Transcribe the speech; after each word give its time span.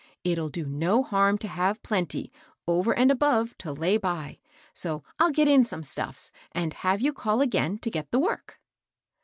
"It'll 0.23 0.49
do 0.49 0.65
no 0.65 1.03
harm 1.03 1.37
to 1.37 1.47
have 1.47 1.83
plenty, 1.83 2.31
over 2.67 2.91
and 2.97 3.11
above, 3.11 3.55
to 3.59 3.71
lay 3.71 3.97
by; 3.97 4.39
so 4.73 5.03
I'll 5.19 5.29
get 5.29 5.47
in 5.47 5.63
some 5.63 5.83
stuffii, 5.83 6.31
and 6.53 6.73
have 6.73 7.01
you 7.01 7.13
call 7.13 7.39
again 7.39 7.77
to 7.77 7.91
get 7.91 8.09
the 8.09 8.17
work." 8.19 8.59